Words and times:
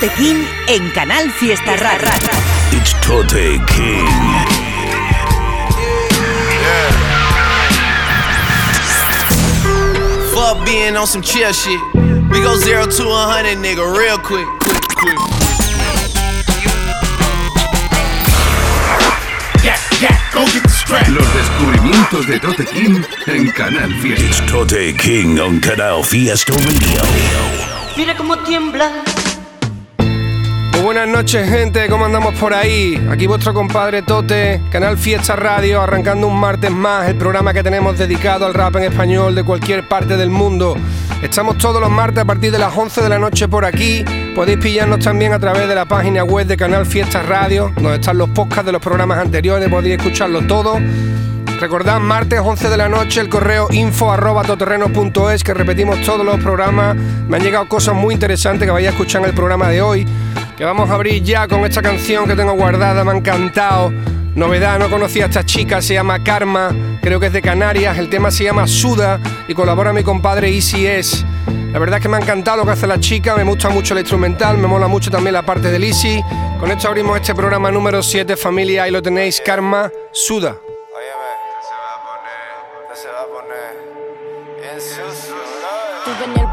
Tote 0.00 0.14
King 0.14 0.44
en 0.68 0.90
Canal 0.90 1.28
Fiesta 1.32 1.74
Radio. 1.76 2.30
It's 2.70 2.94
Tote 3.04 3.58
King. 3.66 4.06
Fuck 10.32 10.64
being 10.64 10.96
on 10.96 11.08
some 11.08 11.20
chill 11.20 11.52
shit. 11.52 11.80
We 12.30 12.40
go 12.40 12.54
zero 12.58 12.86
to 12.86 13.08
a 13.08 13.26
hundred, 13.26 13.58
nigga, 13.58 13.82
real 13.92 14.18
quick, 14.18 14.46
quick, 14.60 14.78
quick. 14.96 15.18
Los 21.08 21.34
descubrimientos 21.34 22.26
de 22.28 22.38
Tote 22.38 22.64
King 22.66 23.02
en 23.26 23.50
Canal 23.50 23.92
Fiesta. 24.00 24.24
It's 24.24 24.46
Tote 24.46 24.94
King 24.94 25.40
on 25.40 25.58
Canal 25.58 26.04
Fiesta 26.04 26.52
Radio. 26.52 27.02
Mira 27.96 28.16
cómo 28.16 28.38
tiembla. 28.44 29.02
Buenas 30.88 31.06
noches, 31.06 31.46
gente. 31.50 31.86
¿Cómo 31.90 32.06
andamos 32.06 32.34
por 32.36 32.54
ahí? 32.54 32.98
Aquí 33.10 33.26
vuestro 33.26 33.52
compadre 33.52 34.00
Tote, 34.00 34.62
Canal 34.70 34.96
Fiesta 34.96 35.36
Radio, 35.36 35.82
arrancando 35.82 36.26
un 36.26 36.40
martes 36.40 36.70
más 36.70 37.06
el 37.10 37.16
programa 37.16 37.52
que 37.52 37.62
tenemos 37.62 37.98
dedicado 37.98 38.46
al 38.46 38.54
rap 38.54 38.76
en 38.76 38.84
español 38.84 39.34
de 39.34 39.44
cualquier 39.44 39.86
parte 39.86 40.16
del 40.16 40.30
mundo. 40.30 40.78
Estamos 41.22 41.58
todos 41.58 41.78
los 41.78 41.90
martes 41.90 42.22
a 42.22 42.24
partir 42.24 42.52
de 42.52 42.58
las 42.58 42.74
11 42.74 43.02
de 43.02 43.08
la 43.10 43.18
noche 43.18 43.48
por 43.48 43.66
aquí. 43.66 44.02
Podéis 44.34 44.56
pillarnos 44.56 45.00
también 45.00 45.34
a 45.34 45.38
través 45.38 45.68
de 45.68 45.74
la 45.74 45.84
página 45.84 46.24
web 46.24 46.46
de 46.46 46.56
Canal 46.56 46.86
Fiesta 46.86 47.22
Radio, 47.22 47.70
donde 47.74 47.96
están 47.96 48.16
los 48.16 48.30
podcasts 48.30 48.64
de 48.64 48.72
los 48.72 48.80
programas 48.80 49.18
anteriores, 49.18 49.68
podéis 49.68 49.98
escucharlo 49.98 50.46
todo. 50.46 50.78
Recordad, 51.60 52.00
martes 52.00 52.40
11 52.42 52.70
de 52.70 52.76
la 52.78 52.88
noche, 52.88 53.20
el 53.20 53.28
correo 53.28 53.68
info 53.72 54.10
que 54.16 55.54
repetimos 55.54 56.00
todos 56.00 56.24
los 56.24 56.40
programas. 56.40 56.96
Me 56.96 57.36
han 57.36 57.42
llegado 57.42 57.68
cosas 57.68 57.94
muy 57.94 58.14
interesantes 58.14 58.64
que 58.64 58.72
vais 58.72 58.86
a 58.86 58.90
escuchar 58.90 59.20
en 59.20 59.28
el 59.28 59.34
programa 59.34 59.68
de 59.68 59.82
hoy. 59.82 60.06
Que 60.58 60.64
vamos 60.64 60.90
a 60.90 60.94
abrir 60.94 61.22
ya 61.22 61.46
con 61.46 61.64
esta 61.64 61.80
canción 61.80 62.26
que 62.26 62.34
tengo 62.34 62.52
guardada, 62.54 63.04
me 63.04 63.12
ha 63.12 63.16
encantado. 63.16 63.92
Novedad, 64.34 64.80
no 64.80 64.90
conocía 64.90 65.26
a 65.26 65.28
esta 65.28 65.46
chica, 65.46 65.80
se 65.80 65.94
llama 65.94 66.24
Karma, 66.24 66.74
creo 67.00 67.20
que 67.20 67.26
es 67.26 67.32
de 67.32 67.40
Canarias, 67.40 67.96
el 67.96 68.10
tema 68.10 68.32
se 68.32 68.42
llama 68.42 68.66
Suda 68.66 69.20
y 69.46 69.54
colabora 69.54 69.92
mi 69.92 70.02
compadre 70.02 70.52
Easy 70.52 70.84
S. 70.84 71.24
La 71.72 71.78
verdad 71.78 72.00
que 72.00 72.08
me 72.08 72.16
ha 72.16 72.20
encantado 72.20 72.56
lo 72.56 72.64
que 72.64 72.72
hace 72.72 72.88
la 72.88 72.98
chica, 72.98 73.36
me 73.36 73.44
gusta 73.44 73.68
mucho 73.68 73.94
el 73.94 74.00
instrumental, 74.00 74.58
me 74.58 74.66
mola 74.66 74.88
mucho 74.88 75.12
también 75.12 75.34
la 75.34 75.46
parte 75.46 75.70
del 75.70 75.84
Easy. 75.84 76.20
Con 76.58 76.72
esto 76.72 76.88
abrimos 76.88 77.16
este 77.16 77.36
programa 77.36 77.70
número 77.70 78.02
7, 78.02 78.36
familia, 78.36 78.82
ahí 78.82 78.90
lo 78.90 79.00
tenéis, 79.00 79.40
Karma, 79.40 79.92
Suda. 80.10 80.56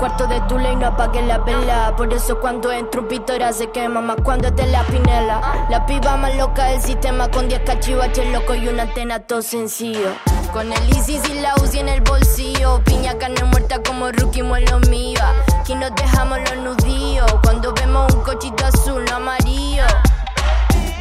Cuarto 0.05 0.27
de 0.27 0.39
tu 0.41 0.59
ley, 0.59 0.75
no 0.75 0.85
apagué 0.85 1.23
la 1.23 1.39
vela. 1.39 1.95
Por 1.97 2.13
eso 2.13 2.39
cuando 2.39 2.71
entro 2.71 3.07
pitora 3.07 3.51
se 3.51 3.71
quema 3.71 4.01
más 4.01 4.17
cuando 4.23 4.49
es 4.49 4.55
de 4.55 4.67
la 4.67 4.83
pinela. 4.83 5.65
La 5.67 5.83
piba 5.87 6.15
más 6.15 6.35
loca 6.35 6.65
del 6.65 6.79
sistema 6.79 7.27
con 7.31 7.47
10 7.47 7.61
cachivaches 7.61 8.31
loco 8.31 8.53
y 8.53 8.67
una 8.67 8.83
antena 8.83 9.19
todo 9.21 9.41
sencillo. 9.41 10.11
Con 10.53 10.71
el 10.71 10.89
ISIS 10.91 11.27
y 11.27 11.39
la 11.39 11.55
UCI 11.55 11.79
en 11.79 11.89
el 11.89 12.01
bolsillo. 12.01 12.83
Piña 12.83 13.17
carne 13.17 13.43
muerta 13.45 13.81
como 13.81 14.11
Rookie 14.11 14.43
lo 14.43 14.79
mío. 14.91 15.19
Aquí 15.59 15.73
nos 15.73 15.89
dejamos 15.95 16.37
los 16.51 16.57
nudillos. 16.57 17.33
Cuando 17.41 17.73
vemos 17.73 18.13
un 18.13 18.21
cochito 18.21 18.63
azul, 18.63 19.03
no 19.09 19.15
amarillo. 19.15 19.85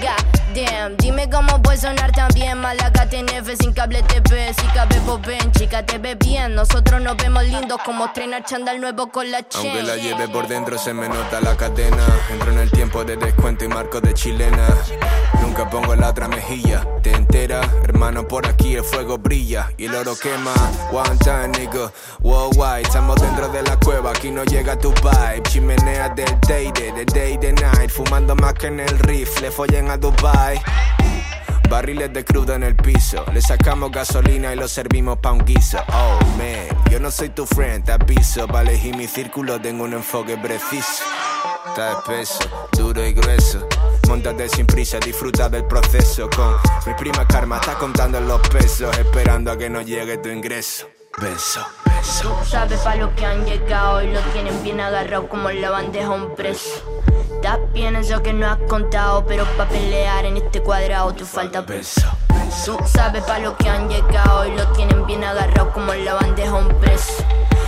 God 0.00 0.34
damn, 0.54 0.96
dime 0.96 1.28
cómo 1.28 1.60
puede 1.60 1.76
sonar 1.76 2.10
tan 2.12 2.23
bien 2.64 2.76
Malaga 2.76 3.08
TNF 3.08 3.60
sin 3.60 3.72
cable 3.72 4.02
TV, 4.02 4.54
si 4.54 4.66
cabe 4.68 5.00
ven, 5.26 5.52
chica 5.52 5.84
te 5.84 5.98
ve 5.98 6.14
bien. 6.14 6.54
Nosotros 6.54 7.00
nos 7.00 7.16
vemos 7.16 7.44
lindos 7.44 7.78
como 7.84 8.06
estrenar 8.06 8.44
chandal 8.44 8.80
nuevo 8.80 9.10
con 9.10 9.30
la 9.30 9.46
chain 9.46 9.66
Aunque 9.66 9.82
la 9.82 9.96
lleve 9.96 10.28
por 10.28 10.48
dentro 10.48 10.78
se 10.78 10.92
me 10.94 11.08
nota 11.08 11.40
la 11.40 11.56
cadena. 11.56 12.06
Entro 12.30 12.52
en 12.52 12.58
el 12.58 12.70
tiempo 12.70 13.04
de 13.04 13.16
descuento 13.16 13.64
y 13.64 13.68
marco 13.68 14.00
de 14.00 14.14
chilena. 14.14 14.68
Nunca 15.42 15.68
pongo 15.68 15.94
la 15.94 16.10
otra 16.10 16.28
mejilla. 16.28 16.86
Te 17.02 17.12
entera, 17.12 17.60
hermano 17.84 18.26
por 18.26 18.46
aquí 18.46 18.76
el 18.76 18.84
fuego 18.84 19.18
brilla. 19.18 19.70
Y 19.76 19.86
el 19.86 19.94
oro 19.94 20.16
quema, 20.16 20.54
one 20.90 21.16
time 21.18 21.48
nigga. 21.48 21.92
Worldwide, 22.20 22.82
estamos 22.82 23.20
dentro 23.20 23.48
de 23.48 23.62
la 23.62 23.76
cueva. 23.78 24.10
Aquí 24.10 24.30
no 24.30 24.44
llega 24.44 24.78
tu 24.78 24.92
vibe. 24.94 25.42
Chimenea 25.50 26.08
del 26.10 26.40
day 26.48 26.72
day, 26.72 26.92
de 26.92 27.04
day 27.04 27.36
de 27.36 27.52
night. 27.52 27.90
Fumando 27.90 28.34
más 28.36 28.54
que 28.54 28.68
en 28.68 28.80
el 28.80 28.98
rifle, 29.00 29.50
follen 29.50 29.90
a 29.90 29.96
Dubai 29.96 30.60
Barriles 31.68 32.12
de 32.12 32.24
crudo 32.24 32.54
en 32.54 32.62
el 32.62 32.76
piso. 32.76 33.24
Le 33.32 33.40
sacamos 33.40 33.90
gasolina 33.90 34.52
y 34.52 34.56
lo 34.56 34.68
servimos 34.68 35.18
pa' 35.18 35.32
un 35.32 35.44
guiso. 35.44 35.78
Oh 35.92 36.18
man, 36.36 36.68
yo 36.90 37.00
no 37.00 37.10
soy 37.10 37.30
tu 37.30 37.46
friend, 37.46 37.84
te 37.84 37.92
aviso. 37.92 38.46
Para 38.46 38.70
elegir 38.70 38.96
mi 38.96 39.06
círculo 39.06 39.60
tengo 39.60 39.84
un 39.84 39.94
enfoque 39.94 40.36
preciso. 40.36 41.02
Está 41.66 41.92
espeso, 41.92 42.68
duro 42.72 43.04
y 43.04 43.12
grueso. 43.12 43.66
Montate 44.06 44.48
sin 44.48 44.66
prisa, 44.66 44.98
disfruta 45.00 45.48
del 45.48 45.64
proceso. 45.64 46.28
Con 46.30 46.54
mi 46.86 46.94
prima 46.94 47.26
Karma 47.26 47.58
está 47.58 47.74
contando 47.74 48.20
los 48.20 48.40
pesos, 48.48 48.96
esperando 48.98 49.50
a 49.50 49.58
que 49.58 49.68
nos 49.68 49.84
llegue 49.84 50.18
tu 50.18 50.28
ingreso. 50.28 50.86
Beso, 51.20 51.66
beso. 51.84 52.36
Tú 52.40 52.50
sabes 52.50 52.80
pa' 52.80 52.96
lo 52.96 53.14
que 53.14 53.24
han 53.24 53.44
llegado 53.44 54.02
y 54.02 54.12
lo 54.12 54.20
tienen 54.32 54.62
bien 54.62 54.80
agarrado 54.80 55.28
como 55.28 55.50
la 55.50 55.70
bandeja 55.70 56.10
un 56.10 56.34
preso. 56.34 57.02
Está 57.44 57.58
bien 57.74 57.94
eso 57.94 58.22
que 58.22 58.32
no 58.32 58.46
has 58.46 58.58
contado, 58.70 59.22
pero 59.26 59.44
pa' 59.58 59.68
pelear 59.68 60.24
en 60.24 60.38
este 60.38 60.62
cuadrado 60.62 61.12
te 61.12 61.26
falta 61.26 61.60
Beso, 61.60 62.00
Tú 62.64 62.78
sabes 62.86 63.22
pa' 63.24 63.38
lo 63.38 63.54
que 63.58 63.68
han 63.68 63.86
llegado 63.86 64.46
y 64.46 64.56
lo 64.56 64.66
tienen 64.68 65.04
bien 65.04 65.22
agarrado 65.22 65.70
como 65.74 65.92
la 65.92 66.14
bandeja 66.14 66.54
un 66.54 66.68
preso. 66.80 67.22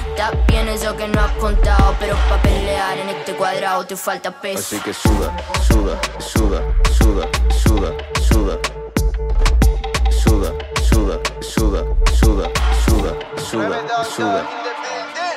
Está 0.08 0.30
bien 0.48 0.66
eso 0.68 0.96
que 0.96 1.06
no 1.08 1.20
has 1.20 1.32
contado, 1.32 1.94
pero 2.00 2.16
pa' 2.30 2.40
pelear 2.40 2.96
en 2.96 3.10
este 3.10 3.34
cuadrado 3.34 3.84
te 3.84 3.96
falta 3.96 4.30
peso. 4.40 4.60
Así 4.60 4.80
que 4.80 4.94
suda, 4.94 5.36
suda, 5.68 6.00
suda, 6.20 6.62
suda, 6.98 7.28
suda, 7.50 7.92
suda. 8.26 8.58
Suda, 10.10 10.52
suda, 10.88 11.20
suda, 11.42 11.82
suda, 12.10 12.48
suda, 12.86 13.12
suda, 13.36 14.04
suda. 14.04 14.75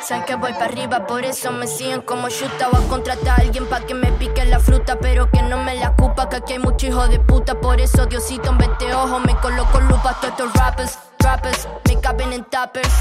Saben 0.10 0.26
que 0.26 0.34
voy 0.34 0.54
para 0.54 0.66
arriba, 0.66 1.06
por 1.06 1.24
eso 1.24 1.52
me 1.52 1.68
siguen 1.68 2.02
como 2.02 2.30
chuta. 2.30 2.68
Voy 2.72 2.84
a 2.84 2.88
contratar 2.88 3.40
a 3.40 3.44
alguien 3.44 3.68
pa' 3.68 3.82
que 3.82 3.94
me 3.94 4.12
pique 4.14 4.44
la 4.46 4.60
fruta, 4.60 4.98
pero 5.00 5.30
que 5.30 5.44
no 5.44 5.58
me 5.58 5.76
la 5.76 5.96
culpa, 5.96 6.28
que 6.30 6.38
aquí 6.38 6.54
hay 6.54 6.58
mucho 6.58 6.88
hijo 6.88 7.08
de 7.08 7.20
puta. 7.20 7.54
Por 7.62 7.80
eso, 7.80 8.08
Diosito, 8.08 8.50
en 8.50 8.58
vete 8.58 8.92
ojo, 8.92 9.20
me 9.20 9.36
coloco 9.36 9.80
lupa 9.82 10.18
todos 10.20 10.34
estos 10.34 10.54
rappers, 10.54 10.98
rappers, 11.20 11.68
me 11.88 12.00
caben 12.02 12.34
en 12.34 12.44
tappers. 12.46 12.92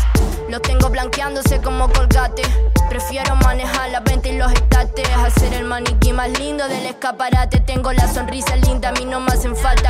Los 0.51 0.61
tengo 0.61 0.91
blanqueándose 0.91 1.63
como 1.63 1.91
colgate. 1.91 2.43
Prefiero 2.91 3.37
manejar 3.37 3.89
la 3.89 4.01
venta 4.01 4.29
y 4.29 4.37
los 4.37 4.53
estates. 4.53 5.09
Hacer 5.17 5.55
el 5.55 5.65
maniquí 5.65 6.13
más 6.13 6.39
lindo 6.39 6.69
del 6.69 6.85
escaparate. 6.85 7.61
Tengo 7.61 7.91
la 7.91 8.07
sonrisa 8.07 8.55
linda, 8.57 8.91
a 8.91 8.93
mí 8.93 9.07
no 9.07 9.19
me 9.21 9.33
hacen 9.33 9.57
falta 9.57 9.88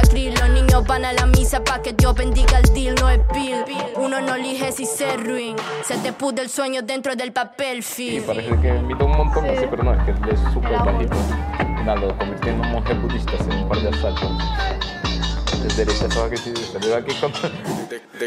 van 0.98 1.04
a 1.04 1.12
la 1.12 1.26
misa 1.26 1.62
pa' 1.62 1.80
que 1.80 1.92
Dios 1.92 2.14
bendiga 2.14 2.58
el 2.58 2.74
deal, 2.74 2.94
no 3.00 3.08
es 3.08 3.20
pill. 3.32 3.62
Uno 3.96 4.20
no 4.20 4.34
elige 4.34 4.72
si 4.72 4.84
se 4.84 5.16
ruin. 5.16 5.54
Se 5.84 5.96
te 5.98 6.12
pude 6.12 6.42
el 6.42 6.48
sueño 6.48 6.82
dentro 6.82 7.14
del 7.14 7.32
papel 7.32 7.78
Y 7.78 7.82
film. 7.82 8.24
parece 8.24 8.48
que 8.60 8.72
mide 8.72 9.04
un 9.04 9.12
montón 9.16 9.44
así, 9.46 9.64
pero 9.70 9.82
no, 9.84 9.94
es 9.94 10.02
que 10.02 10.10
es 10.34 10.40
súper 10.52 10.72
bajito. 10.72 11.16
Nada, 11.84 11.94
lo 12.00 12.18
convirtió 12.18 12.52
en 12.52 12.60
un 12.60 12.72
monje 12.72 12.94
budista 12.94 13.32
en 13.44 13.62
un 13.62 13.68
par 13.68 13.80
de 13.80 13.88
asaltos. 13.90 14.32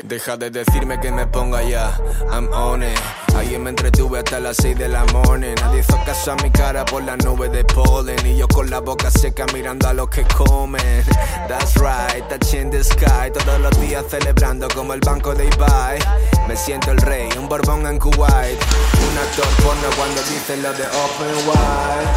Deja 0.03 0.37
de 0.37 0.49
decirme 0.49 0.99
que 0.99 1.11
me 1.11 1.25
ponga 1.27 1.61
ya, 1.63 1.97
I'm 2.31 2.49
on 2.53 2.83
it. 2.83 2.97
Ayer 3.35 3.59
me 3.59 3.69
entretuve 3.69 4.19
hasta 4.19 4.39
las 4.39 4.57
6 4.57 4.77
de 4.77 4.87
la 4.89 5.05
morning. 5.05 5.55
Nadie 5.61 5.79
hizo 5.79 5.97
caso 6.05 6.31
a 6.33 6.35
mi 6.37 6.51
cara 6.51 6.85
por 6.85 7.03
la 7.03 7.17
nube 7.17 7.49
de 7.49 7.63
polen. 7.63 8.25
Y 8.25 8.37
yo 8.37 8.47
con 8.47 8.69
la 8.69 8.79
boca 8.79 9.09
seca 9.09 9.45
mirando 9.53 9.87
a 9.87 9.93
los 9.93 10.09
que 10.09 10.23
comen. 10.35 11.03
That's 11.47 11.75
right, 11.75 12.27
touch 12.29 12.53
in 12.53 12.69
the 12.69 12.83
sky. 12.83 13.31
Todos 13.33 13.59
los 13.59 13.79
días 13.81 14.05
celebrando 14.09 14.67
como 14.69 14.93
el 14.93 14.99
banco 14.99 15.33
de 15.33 15.45
Ibai. 15.45 15.99
Me 16.47 16.55
siento 16.55 16.91
el 16.91 16.97
rey, 16.97 17.29
un 17.37 17.47
borbón 17.47 17.85
en 17.85 17.99
Kuwait. 17.99 18.59
Un 18.59 19.17
actor 19.17 19.47
porno 19.63 19.87
cuando 19.97 20.21
dicen 20.23 20.61
lo 20.61 20.73
de 20.73 20.83
open 20.83 21.35
wide. 21.47 22.11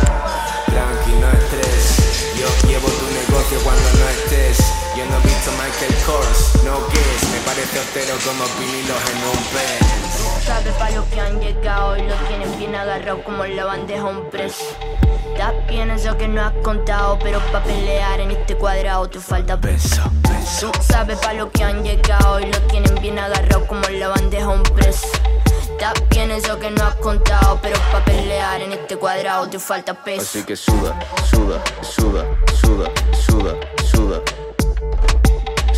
Tranqui, 0.66 1.12
no 1.20 1.28
estrés. 1.30 2.34
Yo 2.38 2.68
llevo 2.68 2.88
tu 2.88 3.06
negocio 3.06 3.58
cuando 3.62 3.88
no 3.98 4.08
estés. 4.08 4.83
Yo 4.96 5.04
no 5.06 5.16
he 5.16 5.22
visto 5.22 5.50
Michael 5.52 5.94
Kors, 6.06 6.64
no 6.64 6.78
guess. 6.92 7.28
Me 7.32 7.40
parece 7.40 7.78
austero 7.80 8.14
como 8.24 8.44
vinilos 8.60 8.96
en 9.10 9.18
un 9.24 9.44
pez. 9.52 10.44
Sabes 10.46 10.72
pa' 10.74 10.90
lo 10.90 11.08
que 11.10 11.20
han 11.20 11.40
llegado 11.40 11.96
y 11.96 12.02
lo 12.02 12.14
tienen 12.28 12.58
bien 12.58 12.76
agarrado 12.76 13.24
como 13.24 13.44
la 13.44 13.64
bandeja 13.64 14.04
un 14.04 14.30
preso. 14.30 14.64
Está 15.32 15.50
bien 15.68 15.90
eso 15.90 16.16
que 16.16 16.28
no 16.28 16.42
has 16.42 16.52
contado, 16.62 17.18
pero 17.18 17.40
pa' 17.50 17.64
pelear 17.64 18.20
en 18.20 18.30
este 18.30 18.54
cuadrado 18.56 19.08
te 19.10 19.18
falta 19.18 19.56
beso. 19.56 20.02
Tú 20.60 20.70
sabes 20.80 21.18
pa' 21.18 21.32
lo 21.32 21.50
que 21.50 21.64
han 21.64 21.82
llegado 21.82 22.38
y 22.38 22.52
lo 22.52 22.60
tienen 22.68 22.94
bien 23.02 23.18
agarrado 23.18 23.66
como 23.66 23.88
la 23.88 24.08
bandeja 24.08 24.48
un 24.48 24.62
preso. 24.62 25.08
Está 25.72 25.92
bien 26.08 26.30
eso 26.30 26.56
que 26.60 26.70
no 26.70 26.84
has 26.84 26.94
contado, 26.96 27.58
pero 27.60 27.76
pa' 27.90 28.04
pelear 28.04 28.60
en 28.60 28.72
este 28.72 28.96
cuadrado 28.96 29.48
te 29.48 29.58
falta 29.58 29.92
peso. 29.92 30.22
Así 30.22 30.44
que 30.44 30.54
suda, 30.54 30.96
suda, 31.28 31.60
suda, 31.82 32.24
suda, 32.60 32.90
suda, 33.26 33.54
suda. 33.90 34.20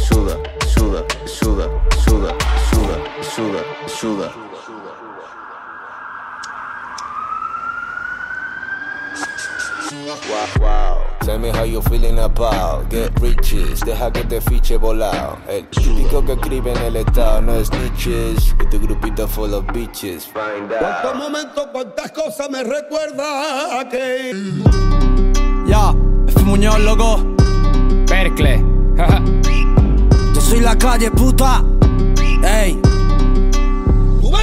Suda, 0.08 0.38
suda, 0.69 1.05
suda, 1.26 1.67
suda, 1.99 2.31
suda, 2.70 2.97
suda, 3.23 3.62
suda. 3.88 4.32
Wow, 10.29 10.47
wow. 10.61 11.03
Tell 11.23 11.38
me 11.41 11.49
how 11.49 11.64
you 11.64 11.82
feeling 11.82 12.20
about 12.20 12.88
get 12.88 13.19
riches, 13.20 13.81
deja 13.81 14.12
que 14.12 14.23
te 14.23 14.41
fiche 14.41 14.76
volado. 14.76 15.38
El 15.49 15.67
típico 15.70 16.25
que 16.25 16.35
escribe 16.35 16.70
en 16.70 16.82
el 16.85 16.97
estado 16.97 17.43
no 17.43 17.55
es 17.55 17.73
niches. 17.73 18.55
Y 18.61 18.67
tu 18.67 18.79
grupito 18.79 19.26
full 19.26 19.55
of 19.55 19.67
bitches, 19.73 20.25
find 20.26 20.73
out. 20.73 20.79
Cuántos 20.79 21.17
momentos, 21.17 21.67
cuántas 21.73 22.12
cosas 22.12 22.49
me 22.49 22.62
recuerda 22.62 23.88
que. 23.91 24.32
Ya, 25.67 25.93
F. 26.29 26.44
Muñoz, 26.44 26.79
loco. 26.79 27.25
Berkeley. 28.06 28.64
Soy 30.49 30.61
la 30.61 30.77
calle, 30.79 31.11
puta. 31.11 31.65
Ey. 32.45 32.96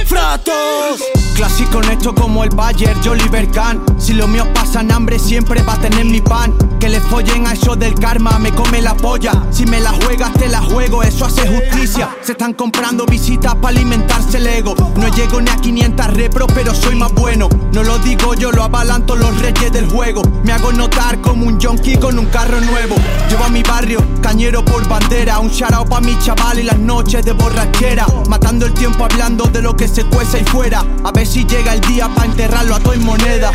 Fratos. 0.06 1.02
Clásico 1.34 1.80
hecho 1.90 2.14
como 2.14 2.44
el 2.44 2.50
Bayer, 2.50 2.96
Oliver 3.08 3.48
Kahn. 3.50 3.84
Si 3.98 4.12
los 4.12 4.28
míos 4.28 4.46
pasan 4.54 4.92
hambre, 4.92 5.18
siempre 5.18 5.62
va 5.62 5.74
a 5.74 5.80
tener 5.80 6.04
mi 6.04 6.20
pan. 6.20 6.52
Que 6.78 6.88
le 6.88 7.00
follen 7.00 7.46
a 7.46 7.54
eso 7.54 7.74
del 7.74 7.94
karma, 7.94 8.38
me 8.38 8.52
come 8.52 8.80
la 8.80 8.94
polla. 8.94 9.32
Si 9.50 9.66
me 9.66 9.80
la 9.80 9.90
juegas, 9.90 10.32
te 10.34 10.48
la 10.48 10.60
juego, 10.60 11.02
eso 11.02 11.24
hace 11.24 11.46
justicia. 11.48 12.14
Se 12.22 12.32
están 12.32 12.52
comprando 12.54 13.04
visitas 13.06 13.54
para 13.56 13.76
alimentarse 13.76 14.36
el 14.36 14.46
ego. 14.46 14.74
No 14.96 15.08
llego 15.08 15.40
ni 15.40 15.50
a 15.50 15.56
500 15.56 16.06
repros, 16.08 16.48
pero 16.54 16.74
soy 16.74 16.94
más 16.94 17.12
bueno. 17.14 17.48
No 17.72 17.82
lo 17.82 17.98
digo 17.98 18.34
yo, 18.34 18.52
lo 18.52 18.62
avalan 18.62 19.06
todos 19.06 19.20
los 19.20 19.40
reyes 19.40 19.72
del 19.72 19.88
juego. 19.88 20.22
Me 20.44 20.52
hago 20.52 20.72
notar 20.72 21.20
como 21.20 21.46
un 21.46 21.60
junkie 21.60 21.96
con 21.96 22.18
un 22.18 22.26
carro 22.26 22.60
nuevo. 22.60 22.94
Llevo 23.28 23.44
a 23.44 23.48
mi 23.48 23.62
barrio, 23.62 24.04
cañero 24.22 24.64
por 24.64 24.86
bandera. 24.86 25.40
Un 25.40 25.50
charao 25.50 25.84
pa' 25.84 26.00
mi 26.00 26.16
chaval 26.18 26.60
y 26.60 26.62
las 26.62 26.78
noches 26.78 27.24
de 27.24 27.32
borrachera. 27.32 28.06
Matando 28.28 28.66
el 28.66 28.74
tiempo 28.74 29.04
hablando 29.04 29.46
de 29.46 29.62
lo 29.62 29.76
que 29.76 29.88
se 29.94 30.04
cuece 30.04 30.38
ahí 30.38 30.44
fuera. 30.44 30.84
A 31.04 31.12
ver 31.12 31.26
si 31.26 31.44
llega 31.44 31.72
el 31.74 31.80
día 31.82 32.08
pa' 32.08 32.24
enterrarlo 32.24 32.74
a 32.74 32.80
todo 32.80 32.94
en 32.94 33.04
moneda. 33.04 33.52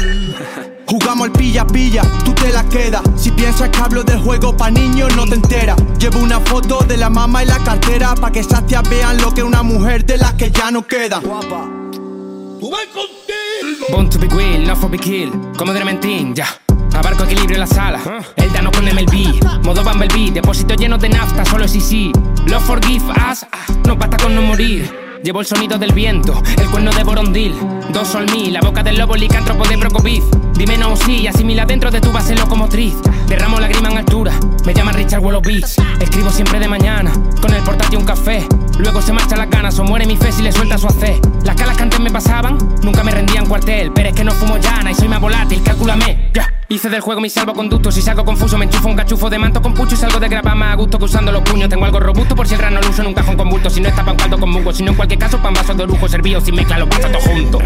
Jugamos 0.88 1.28
al 1.28 1.32
pilla 1.34 1.68
pilla, 1.68 2.02
tú 2.26 2.34
te 2.34 2.52
la 2.52 2.64
quedas. 2.64 3.02
Si 3.16 3.30
piensas 3.32 3.70
que 3.70 3.78
hablo 3.78 4.04
del 4.04 4.20
juego 4.20 4.56
pa' 4.56 4.72
niños, 4.72 5.16
no 5.16 5.26
te 5.26 5.36
enteras. 5.36 5.78
Llevo 6.00 6.20
una 6.20 6.40
foto 6.40 6.80
de 6.88 6.98
la 6.98 7.10
mamá 7.10 7.44
y 7.44 7.46
la 7.48 7.60
cartera 7.60 8.16
pa' 8.16 8.32
que 8.32 8.40
esas 8.40 8.66
tías 8.66 8.88
vean 8.90 9.18
lo 9.22 9.34
que 9.34 9.44
una 9.44 9.62
mujer 9.64 10.06
de 10.06 10.18
las 10.18 10.34
que 10.34 10.50
ya 10.50 10.72
no 10.72 10.88
queda. 10.88 11.20
Tú 11.22 12.70
ves 12.72 12.88
contigo. 12.94 13.86
Born 13.92 14.10
to 14.10 14.20
be 14.20 14.28
will, 14.28 14.66
not 14.68 14.78
for 14.78 14.90
be 14.90 14.98
kill. 14.98 15.32
Como 15.58 15.74
de 15.74 15.84
mentín, 15.86 16.34
ya. 16.34 16.48
Abarco 16.94 17.24
equilibrio 17.24 17.56
en 17.56 17.62
la 17.62 17.68
sala. 17.68 18.00
El 18.36 18.52
dano 18.52 18.72
con 18.72 18.84
MLB. 18.84 19.64
Modo 19.64 19.84
Bumblebee. 19.84 20.32
Depósito 20.32 20.74
lleno 20.74 20.98
de 20.98 21.10
nafta, 21.10 21.46
solo 21.46 21.66
es 21.66 21.72
sí. 21.72 22.12
Love 22.48 22.64
forgive 22.66 23.06
us. 23.32 23.46
ah, 23.52 23.66
No 23.88 23.96
basta 23.96 24.18
con 24.18 24.36
no 24.36 24.42
morir. 24.42 25.09
Llevo 25.24 25.42
el 25.42 25.46
sonido 25.46 25.78
del 25.78 25.92
viento, 25.92 26.42
el 26.58 26.70
cuerno 26.70 26.92
de 26.92 27.04
Borondil. 27.04 27.54
Dos 27.92 28.08
sol 28.08 28.26
mil, 28.32 28.54
la 28.54 28.62
boca 28.62 28.84
del 28.84 28.98
lobo 28.98 29.16
licántropo 29.16 29.68
de 29.68 29.76
Brocoviz. 29.76 30.24
Dime 30.54 30.78
no 30.78 30.96
sí, 30.96 31.28
asimila 31.28 31.66
dentro 31.66 31.92
de 31.92 32.00
tu 32.00 32.12
base 32.12 32.36
locomotriz. 32.36 32.94
Derramo 33.28 33.60
lágrima 33.60 33.90
en 33.90 33.98
altura, 33.98 34.34
me 34.66 34.74
llaman 34.74 34.96
Richard 34.96 35.22
Beats. 35.42 35.76
Escribo 36.00 36.30
siempre 36.30 36.60
de 36.60 36.70
mañana, 36.70 37.12
con 37.42 37.54
el 37.54 37.62
portátil 37.64 38.00
un 38.00 38.06
café. 38.06 38.48
Luego 38.78 39.02
se 39.02 39.12
marcha 39.12 39.36
las 39.36 39.50
ganas 39.50 39.78
o 39.80 39.84
muere 39.84 40.06
mi 40.06 40.16
fe 40.16 40.32
si 40.32 40.42
le 40.42 40.54
suelta 40.54 40.78
su 40.78 40.88
hacer. 40.88 41.20
Las 41.44 41.56
calas 41.56 41.76
que 41.76 41.84
antes 41.84 42.00
me 42.00 42.12
pasaban, 42.12 42.58
nunca 42.82 43.04
me 43.04 43.12
rendían 43.12 43.46
cuartel. 43.46 43.92
Pero 43.94 44.10
es 44.10 44.16
que 44.16 44.24
no 44.24 44.32
fumo 44.32 44.58
llana 44.58 44.92
y 44.92 44.96
soy 44.96 45.10
más 45.10 45.20
volátil, 45.20 45.62
cálculame. 45.62 46.32
Ya. 46.34 46.59
Hice 46.72 46.88
del 46.88 47.02
juego 47.02 47.20
mi 47.20 47.32
salvoconducto, 47.32 47.92
si 47.92 48.00
salgo 48.00 48.24
confuso 48.24 48.56
me 48.56 48.66
enchufo 48.66 48.90
un 48.90 48.96
cachufo 48.96 49.28
de 49.28 49.40
manto 49.40 49.60
con 49.60 49.74
pucho 49.74 49.96
y 49.96 49.98
salgo 49.98 50.20
de 50.20 50.30
grapa. 50.30 50.54
Más 50.54 50.74
a 50.74 50.76
gusto 50.76 51.00
que 51.00 51.06
usando 51.06 51.32
los 51.32 51.42
puños. 51.42 51.68
Tengo 51.68 51.84
algo 51.84 52.00
robusto 52.00 52.36
por 52.36 52.48
si 52.48 52.54
el 52.54 52.60
rano 52.60 52.80
lo 52.80 52.88
uso 52.88 53.02
en 53.02 53.08
un 53.08 53.14
cajón 53.16 53.36
con 53.36 53.50
bulto. 53.50 53.72
Si 53.72 53.82
no 53.82 53.90
está 53.90 54.06
pa' 54.06 54.12
un 54.12 54.18
caldo 54.18 54.40
con 54.40 54.52
mungo, 54.52 54.72
si 54.72 54.84
no 54.84 54.92
en 54.92 54.98
cualquier 54.98 55.20
caso 55.20 55.42
pa' 55.42 55.48
un 55.48 55.56
vaso 55.56 55.74
de 55.74 55.88
lujo. 55.88 56.08
Servido 56.08 56.40
sin 56.40 56.54
mezcla, 56.54 56.78
lo 56.78 56.88
pasa 56.88 57.12
todo 57.12 57.22
junto. 57.22 57.58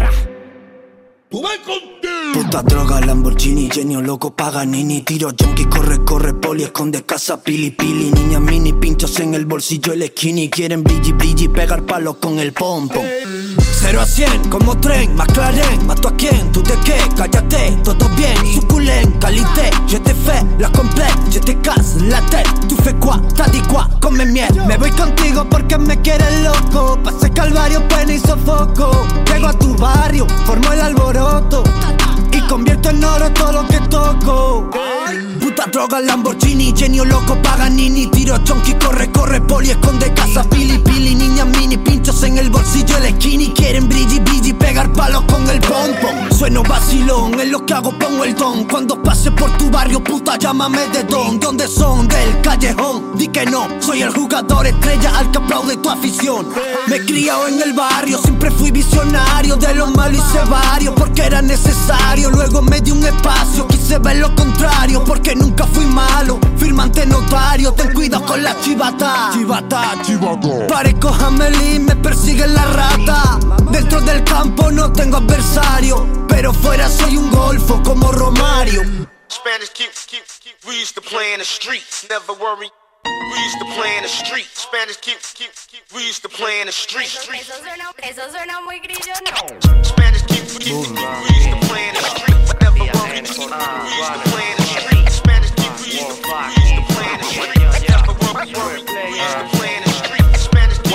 Puta 2.32 2.62
droga, 2.62 3.00
Lamborghini, 3.02 3.68
genio 3.70 4.00
loco, 4.00 4.34
Paganini 4.34 5.02
Tiro 5.02 5.32
junkie, 5.38 5.66
corre, 5.66 6.02
corre, 6.02 6.32
poli, 6.32 6.62
esconde 6.62 7.04
casa, 7.04 7.42
pili, 7.42 7.72
pili. 7.72 8.10
Niña 8.10 8.40
mini, 8.40 8.72
pinchos 8.72 9.20
en 9.20 9.34
el 9.34 9.44
bolsillo, 9.44 9.92
el 9.92 10.06
skinny. 10.06 10.48
Quieren 10.48 10.82
brilli, 10.82 11.12
brilli, 11.12 11.48
pegar 11.48 11.82
palos 11.82 12.16
con 12.16 12.38
el 12.38 12.54
pompon 12.54 13.04
0 13.86 14.00
a 14.00 14.06
100, 14.06 14.48
como 14.48 14.78
tren, 14.78 15.14
McLaren 15.14 15.86
Mato 15.86 16.08
a 16.08 16.16
quien, 16.16 16.50
tú 16.52 16.62
de 16.62 16.74
qué, 16.86 16.96
cállate, 17.14 17.76
todo 17.84 18.08
bien. 18.16 18.34
Suculen, 18.54 19.12
calité, 19.20 19.70
je 19.86 19.98
te 19.98 20.14
fais 20.14 20.42
la 20.58 20.70
complète 20.70 21.14
Je 21.30 21.38
te 21.38 21.52
casse 21.60 21.96
la 22.00 22.22
tête, 22.22 22.48
tu 22.66 22.76
fais 22.76 22.94
quoi, 22.94 23.20
t'as 23.36 23.48
dit 23.48 23.60
quoi, 23.68 23.86
come 24.00 24.24
miel. 24.24 24.48
Me 24.66 24.78
voy 24.78 24.90
contigo 24.90 25.44
porque 25.50 25.76
me 25.76 26.00
quieres 26.00 26.40
loco. 26.42 26.98
Pasé 27.04 27.30
calvario, 27.30 27.86
pena 27.88 28.14
y 28.14 28.18
sofoco. 28.18 29.06
Llego 29.26 29.48
a 29.48 29.52
tu 29.52 29.74
barrio, 29.76 30.26
formo 30.46 30.72
el 30.72 30.80
alboroto. 30.80 31.62
Y 32.32 32.40
convierto 32.48 32.88
en 32.88 33.04
oro 33.04 33.30
todo 33.32 33.52
lo 33.52 33.68
que 33.68 33.80
toco. 33.80 34.70
Puta 35.54 35.70
droga, 35.70 36.00
Lamborghini, 36.00 36.72
genio 36.76 37.04
loco, 37.04 37.40
Paganini. 37.40 38.08
Tiro 38.08 38.36
chonky, 38.42 38.74
corre, 38.74 39.08
corre, 39.12 39.40
poli, 39.40 39.70
esconde 39.70 40.12
casa, 40.12 40.42
pili, 40.42 40.78
pili. 40.80 41.14
Niña 41.14 41.44
mini, 41.44 41.76
pinchos 41.76 42.24
en 42.24 42.38
el 42.38 42.50
bolsillo, 42.50 42.96
el 42.96 43.14
skinny. 43.14 43.52
Quieren 43.52 43.88
brilli, 43.88 44.18
brilli, 44.18 44.52
pegar 44.52 44.92
palos 44.92 45.22
con 45.30 45.48
el 45.48 45.60
pompón. 45.60 46.32
Sueno 46.36 46.64
vacilón, 46.64 47.38
en 47.38 47.52
lo 47.52 47.64
que 47.64 47.72
hago 47.72 47.96
pongo 47.96 48.24
el 48.24 48.34
don. 48.34 48.64
Cuando 48.64 49.00
pase 49.00 49.30
por 49.30 49.48
tu 49.56 49.70
barrio, 49.70 50.02
puta, 50.02 50.36
llámame 50.36 50.88
de 50.88 51.04
don. 51.04 51.38
¿Dónde 51.38 51.68
son? 51.68 52.08
Del 52.08 52.40
callejón. 52.40 53.16
Di 53.16 53.28
que 53.28 53.46
no, 53.46 53.68
soy 53.80 54.02
el 54.02 54.10
jugador 54.10 54.66
estrella 54.66 55.16
al 55.18 55.30
que 55.30 55.38
aplaude 55.38 55.76
tu 55.76 55.88
afición. 55.88 56.48
Me 56.88 56.96
he 56.96 57.06
criado 57.06 57.46
en 57.46 57.62
el 57.62 57.74
barrio, 57.74 58.18
siempre 58.18 58.50
fui 58.50 58.72
visionario. 58.72 59.54
De 59.54 59.72
lo 59.72 59.86
malo 59.92 60.14
hice 60.18 60.50
varios 60.50 60.94
porque 60.96 61.22
era 61.22 61.40
necesario. 61.42 62.30
Luego 62.30 62.60
me 62.60 62.80
di 62.80 62.90
un 62.90 63.06
espacio, 63.06 63.68
quise 63.68 63.98
ver 63.98 64.16
lo 64.16 64.34
contrario 64.34 65.04
porque 65.04 65.36
nunca 65.44 65.66
fui 65.66 65.84
malo. 65.84 66.38
Firmante 66.56 67.04
notario, 67.06 67.72
ten 67.72 67.92
cuidado 67.92 68.24
con 68.24 68.42
la 68.42 68.58
chivata. 68.60 69.30
Chivata, 69.32 70.00
chivata. 70.02 70.66
Parezco 70.66 71.08
Hamelin, 71.08 71.84
me 71.84 71.96
persigue 71.96 72.46
la 72.46 72.64
rata. 72.64 73.38
Dentro 73.70 74.00
del 74.00 74.22
campo 74.24 74.70
no 74.70 74.90
tengo 74.92 75.18
adversario, 75.18 76.26
pero 76.26 76.52
fuera 76.52 76.88
soy 76.88 77.16
un 77.16 77.30
golfo 77.30 77.82
como 77.82 78.10
Romario. 78.10 78.82
Spanish 79.28 79.70
keep, 79.72 79.92
keep, 80.06 80.24
keep. 80.42 80.56
We 80.66 80.80
used 80.80 80.94
to 80.94 81.02
play 81.02 81.34
in 81.34 81.38
the 81.40 81.44
streets, 81.44 82.06
never 82.08 82.32
worry. 82.32 82.70
We 83.04 83.38
used 83.44 83.58
to 83.58 83.66
play 83.76 83.96
in 83.98 84.02
the 84.02 84.08
streets. 84.08 84.62
Spanish 84.62 84.96
keep, 84.98 85.18
keep, 85.34 85.52
keep. 85.68 85.82
We 85.94 86.06
used 86.06 86.22
to 86.22 86.28
play 86.28 86.60
in 86.60 86.66
the 86.66 86.72
streets. 86.72 87.28
Eso 87.28 87.52
suena, 87.60 87.92
eso 88.02 88.22
suena 88.30 88.60
muy 88.64 88.78
grillo, 88.80 89.12
¿no? 89.26 89.82
Spanish 89.82 90.22
keep, 90.24 90.46
keep. 90.58 90.72
We 90.72 91.30
used 91.36 91.50
to 91.50 91.66
play 91.68 91.88
in 91.88 91.94
the 91.94 92.04
streets, 92.14 92.54
never 92.62 92.78
worry. 92.78 93.20
We 93.20 93.28
used 93.28 93.34
to 93.34 94.30
play 94.30 94.48
in 94.48 94.56
the 94.56 94.62
streets. 94.62 94.93
Spanish 96.14 96.54
keep, 96.56 96.84
we 96.88 97.04
used 97.04 97.86
to, 97.86 97.90
we 97.90 97.94
used 97.94 98.04
to 98.04 98.14
play 98.14 98.30
in 98.30 98.36
the 98.36 98.46
streets, 98.46 98.84
never 98.84 98.94
worry. 98.94 99.10
We 99.10 99.18
used 99.18 99.38
to 99.38 99.63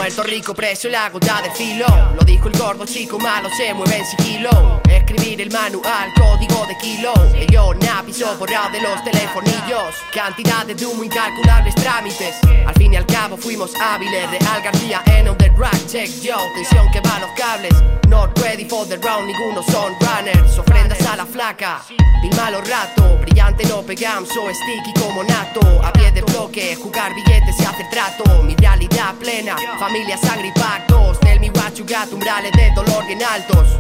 Puerto 0.10 0.24
Rico 0.24 0.56
preso 0.56 0.90
la 0.90 1.08
gota 1.12 1.40
de 1.44 1.52
filo 1.52 1.86
Lo 2.16 2.26
dijo 2.26 2.48
el 2.48 2.58
gordo 2.58 2.84
chico 2.84 3.20
malo, 3.20 3.48
se 3.56 3.76
mueve 3.76 3.98
en 3.98 4.06
sigilo. 4.06 4.82
Escribir 4.90 5.40
el 5.40 5.52
manual, 5.52 6.12
código 6.16 6.66
de 6.66 6.76
kilo. 6.78 7.14
Yo 7.52 7.76
nápiso 7.76 8.36
borrado 8.38 8.72
de 8.72 8.82
los 8.82 9.04
telefonillos. 9.04 9.96
Cantidades 10.12 10.78
de 10.78 10.86
humo, 10.88 11.04
incalculables 11.04 11.76
trámites. 11.76 12.36
Al 12.66 12.74
fin 12.74 12.94
y 12.94 12.96
al 12.96 13.06
cabo 13.06 13.38
fuimos 13.38 13.72
hábiles. 13.80 14.32
Real 14.32 14.62
García 14.64 15.04
en 15.06 15.28
on 15.28 15.38
the 15.38 15.50
rack, 15.56 15.86
check 15.88 16.10
yo. 16.22 16.38
Tensión 16.56 16.90
que 16.92 17.02
va 17.02 17.18
a 17.18 17.20
los 17.20 17.32
cables. 17.38 17.74
Not 18.08 18.36
ready 18.40 18.66
for 18.66 18.88
the 18.88 18.98
round, 18.98 19.28
ninguno 19.28 19.62
son 19.62 19.94
runners. 20.00 20.58
Ofrendas 20.58 21.06
a 21.06 21.18
la 21.18 21.26
flaca. 21.28 21.82
Mil 22.22 22.36
malo 22.36 22.62
rato, 22.62 23.18
brillante 23.22 23.64
no 23.66 23.82
pegamos. 23.84 24.30
So 24.30 24.42
sticky 24.52 24.92
como 25.00 25.24
nato. 25.24 25.62
A 25.84 25.94
pie 25.94 26.12
de 26.12 26.22
bloque, 26.22 26.76
jugar 26.76 27.14
billetes 27.14 27.60
y 27.60 27.64
hacer 27.64 27.90
trato. 27.90 28.44
Mi 28.44 28.56
realidad 28.56 29.16
plena, 29.20 29.56
familia, 29.80 29.99
sangre 30.18 30.48
y 30.48 30.60
pactos 30.60 31.20
Tell 31.20 31.40
me 31.40 31.50
what 31.50 31.74
you 31.76 31.86
got, 31.86 32.12
umbrales 32.12 32.52
de 32.54 32.72
dolor 32.76 33.06
bien 33.06 33.22
altos. 33.24 33.80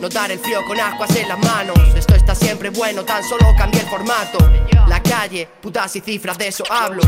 Notar 0.00 0.30
el 0.30 0.38
frío 0.38 0.64
con 0.64 0.78
ascuas 0.78 1.14
en 1.16 1.28
las 1.28 1.38
manos. 1.38 1.78
Esto 1.96 2.14
está 2.14 2.34
siempre 2.34 2.70
bueno, 2.70 3.04
tan 3.04 3.22
solo 3.24 3.54
cambié 3.56 3.80
el 3.80 3.88
formato. 3.88 4.38
La 4.86 5.02
calle, 5.02 5.48
putas 5.60 5.94
y 5.96 6.00
cifras, 6.00 6.38
de 6.38 6.48
eso 6.48 6.64
hablo 6.70 7.02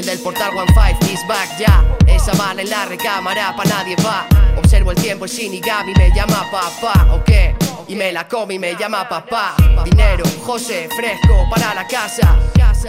El 0.00 0.06
del 0.06 0.18
portal 0.20 0.56
One 0.56 0.72
Five 0.72 1.12
is 1.12 1.20
back 1.28 1.58
ya. 1.58 1.84
Esa 2.06 2.32
bala 2.32 2.62
en 2.62 2.70
la 2.70 2.86
recámara 2.86 3.54
pa' 3.54 3.64
nadie 3.64 3.94
va. 3.96 4.26
Observo 4.56 4.92
el 4.92 4.96
tiempo, 4.96 5.26
Shinigami 5.26 5.92
me 5.92 6.10
llama 6.14 6.50
papá, 6.50 7.06
¿o 7.12 7.22
qué? 7.22 7.54
Y 7.86 7.96
me 7.96 8.10
la 8.10 8.26
come 8.26 8.54
y 8.54 8.58
me 8.58 8.74
llama 8.76 9.06
papá. 9.06 9.54
Dinero, 9.84 10.24
José, 10.42 10.88
fresco 10.96 11.44
para 11.50 11.74
la 11.74 11.86
casa. 11.86 12.38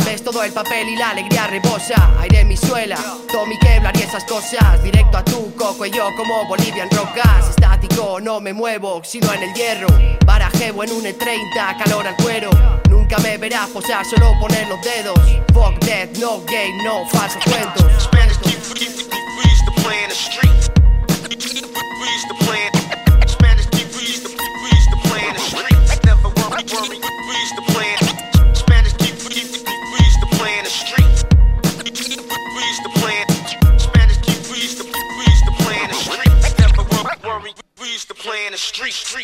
Ves 0.06 0.24
todo 0.24 0.44
el 0.44 0.52
papel 0.52 0.90
y 0.90 0.96
la 0.96 1.12
alegría 1.12 1.48
rebosa. 1.48 2.12
Aire 2.20 2.42
en 2.42 2.48
mi 2.48 2.58
suela, 2.58 2.98
Tommy 3.32 3.58
Kevlar 3.60 3.96
y 3.98 4.02
esas 4.02 4.24
cosas. 4.24 4.82
Directo 4.84 5.18
a 5.18 5.24
tu 5.24 5.54
coco 5.56 5.86
y 5.86 5.92
yo 5.92 6.10
como 6.16 6.46
Bolivian 6.46 6.90
Rockas. 6.92 7.50
Estático, 7.50 8.20
no 8.22 8.40
me 8.40 8.54
muevo, 8.54 9.02
sino 9.04 9.32
en 9.34 9.44
el 9.44 9.54
hierro. 9.54 9.88
Barajeo 10.26 10.84
en 10.84 10.92
un 10.92 11.04
E30, 11.04 11.84
calor 11.84 12.08
al 12.08 12.16
cuero. 12.16 12.50
Nunca 12.90 13.18
me 13.20 13.38
verás 13.38 13.70
posar, 13.70 14.06
solo 14.06 14.34
poner 14.40 14.68
los 14.68 14.82
dedos. 14.82 15.20
Fuck 15.54 15.80
death, 15.86 16.18
no 16.18 16.42
game, 16.46 16.84
no 16.84 17.06
falsos 17.08 17.44
cuentos. 17.44 18.10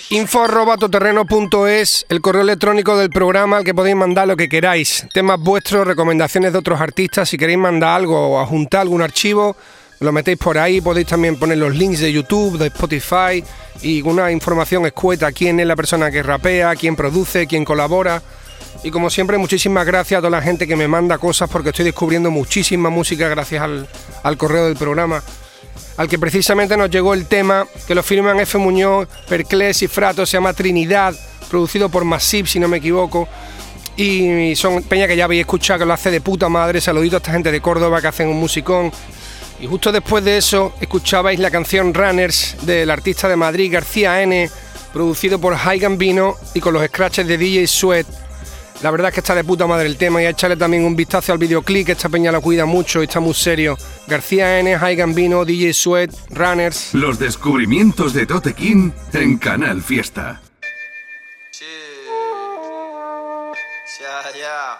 Street. 0.10 0.22
street. 0.22 0.22
Info 0.22 0.44
arroba 0.44 0.78
toterreno.es, 0.78 2.06
el 2.10 2.22
correo 2.22 2.42
electrónico 2.42 2.98
del 2.98 3.10
programa 3.10 3.58
al 3.58 3.64
que 3.64 3.74
podéis 3.74 3.96
mandar 3.96 4.28
lo 4.28 4.38
que 4.38 4.50
queráis. 4.50 5.06
Temas 5.14 5.40
vuestros, 5.40 5.88
recomendaciones 5.88 6.54
de 6.54 6.60
otros 6.60 6.82
artistas. 6.82 7.30
Si 7.30 7.38
queréis 7.38 7.60
mandar 7.60 7.98
algo 7.98 8.30
o 8.30 8.40
adjuntar 8.40 8.82
algún 8.82 9.02
archivo, 9.02 9.56
lo 10.00 10.12
metéis 10.12 10.38
por 10.38 10.58
ahí. 10.58 10.82
Podéis 10.82 11.08
también 11.08 11.38
poner 11.38 11.58
los 11.58 11.76
links 11.76 12.00
de 12.00 12.14
YouTube, 12.14 12.58
de 12.58 12.68
Spotify 12.68 13.44
y 13.82 14.02
una 14.02 14.32
información 14.32 14.86
escueta. 14.86 15.32
Quién 15.32 15.60
es 15.60 15.68
la 15.68 15.76
persona 15.76 16.12
que 16.12 16.24
rapea, 16.24 16.76
quién 16.76 16.96
produce, 16.96 17.48
quién 17.48 17.66
colabora. 17.66 18.22
Y 18.84 18.92
como 18.92 19.10
siempre, 19.10 19.38
muchísimas 19.38 19.86
gracias 19.86 20.20
a 20.20 20.22
toda 20.22 20.30
la 20.30 20.42
gente 20.42 20.68
que 20.68 20.76
me 20.76 20.88
manda 20.88 21.18
cosas 21.18 21.50
porque 21.50 21.70
estoy 21.70 21.86
descubriendo 21.86 22.32
muchísima 22.32 22.90
música 22.90 23.28
gracias 23.28 23.62
al, 23.64 23.88
al 24.24 24.38
correo 24.38 24.66
del 24.66 24.78
programa 24.78 25.24
al 25.98 26.08
que 26.08 26.20
precisamente 26.20 26.78
nos 26.78 26.90
llegó 26.90 27.14
el 27.14 27.26
tema 27.26 27.68
que 27.88 27.96
lo 27.96 28.04
firman 28.04 28.40
F. 28.40 28.58
Muñoz, 28.58 29.08
Perclés 29.28 29.82
y 29.82 29.88
Frato, 29.88 30.26
se 30.26 30.38
llama 30.38 30.54
Trinidad, 30.54 31.16
producido 31.50 31.90
por 31.90 32.06
Massive, 32.06 32.48
si 32.48 32.60
no 32.60 32.68
me 32.68 32.78
equivoco. 32.78 33.28
Y 33.96 34.56
son 34.56 34.84
peña 34.84 35.08
que 35.08 35.18
ya 35.18 35.26
habéis 35.26 35.42
escuchado, 35.42 35.80
que 35.80 35.86
lo 35.86 35.94
hace 35.94 36.12
de 36.12 36.22
puta 36.22 36.48
madre. 36.50 36.80
Saludito 36.80 37.16
a 37.16 37.18
esta 37.18 37.32
gente 37.32 37.52
de 37.52 37.62
Córdoba 37.62 38.00
que 38.00 38.08
hacen 38.08 38.28
un 38.28 38.40
musicón. 38.40 38.92
Y 39.60 39.66
justo 39.66 39.92
después 39.92 40.24
de 40.24 40.38
eso, 40.38 40.74
escuchabais 40.80 41.40
la 41.40 41.50
canción 41.50 41.96
Runners 41.96 42.58
del 42.62 42.92
artista 42.92 43.28
de 43.28 43.36
Madrid, 43.36 43.74
García 43.74 44.22
N., 44.22 44.52
producido 44.94 45.40
por 45.40 45.56
High 45.56 45.80
Gambino 45.80 46.36
y 46.54 46.60
con 46.60 46.74
los 46.74 46.86
scratches 46.86 47.26
de 47.26 47.40
DJ 47.40 47.66
Sweat. 47.66 48.06
La 48.82 48.92
verdad 48.92 49.08
es 49.10 49.16
que 49.16 49.20
está 49.22 49.34
de 49.34 49.44
puta 49.44 49.66
madre 49.66 49.88
el 49.88 49.98
tema 49.98 50.22
y 50.22 50.26
a 50.26 50.30
echarle 50.30 50.56
también 50.56 50.86
un 50.86 50.96
vistazo 50.96 51.32
al 51.32 51.40
videoclip, 51.40 51.88
que 51.88 51.94
esta 51.94 52.10
peña 52.10 52.32
lo 52.32 52.42
cuida 52.42 52.66
mucho 52.66 53.02
y 53.02 53.06
está 53.06 53.20
muy 53.20 53.34
serio. 53.34 53.76
García 54.08 54.60
N, 54.60 54.78
High 54.78 54.96
Gambino, 54.96 55.46
DJ 55.46 55.74
Sweat, 55.74 56.12
Runners. 56.30 56.94
Los 56.94 57.18
descubrimientos 57.18 58.14
de 58.14 58.28
Tote 58.28 58.54
King 58.54 58.92
en 59.14 59.38
Canal 59.38 59.82
Fiesta. 59.82 60.42
Yeah, 64.00 64.32
yeah. 64.36 64.78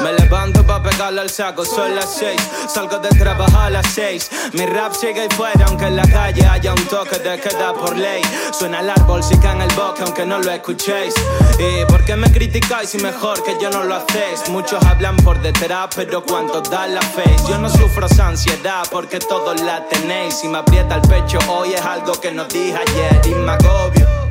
Me 0.00 0.12
levanto 0.12 0.63
pegarle 0.94 1.20
al 1.22 1.30
saco, 1.30 1.64
son 1.64 1.94
las 1.94 2.14
seis. 2.14 2.40
Salgo 2.68 2.98
de 2.98 3.08
trabajar 3.10 3.66
a 3.66 3.70
las 3.70 3.86
seis. 3.92 4.30
Mi 4.52 4.66
rap 4.66 4.94
sigue 4.94 5.22
ahí 5.22 5.28
fuera, 5.36 5.66
aunque 5.66 5.86
en 5.86 5.96
la 5.96 6.06
calle 6.06 6.46
haya 6.46 6.72
un 6.72 6.84
toque 6.86 7.18
de 7.18 7.40
queda 7.40 7.72
por 7.74 7.96
ley. 7.96 8.22
Suena 8.52 8.80
el 8.80 8.90
árbol, 8.90 9.22
si 9.22 9.36
cae 9.38 9.52
en 9.52 9.62
el 9.62 9.74
bosque, 9.74 10.02
aunque 10.02 10.24
no 10.24 10.38
lo 10.38 10.50
escuchéis. 10.50 11.14
¿Y 11.58 11.84
por 11.86 12.04
qué 12.04 12.16
me 12.16 12.30
criticáis 12.30 12.90
si 12.90 12.98
mejor 12.98 13.42
que 13.42 13.56
yo 13.60 13.70
no 13.70 13.84
lo 13.84 13.96
hacéis? 13.96 14.48
Muchos 14.48 14.84
hablan 14.84 15.16
por 15.16 15.40
detrás, 15.40 15.88
pero 15.94 16.22
¿cuántos 16.22 16.70
dan 16.70 16.94
la 16.94 17.02
face? 17.02 17.36
Yo 17.48 17.58
no 17.58 17.68
sufro 17.68 18.06
esa 18.06 18.28
ansiedad 18.28 18.86
porque 18.90 19.18
todos 19.18 19.60
la 19.60 19.86
tenéis. 19.88 20.34
Si 20.34 20.48
me 20.48 20.58
aprieta 20.58 20.96
el 20.96 21.02
pecho 21.02 21.38
hoy 21.48 21.74
es 21.74 21.82
algo 21.82 22.12
que 22.20 22.30
no 22.30 22.44
dije 22.44 22.76
ayer 22.76 23.20
y 23.26 23.34
me 23.34 23.52
agobio. 23.52 24.23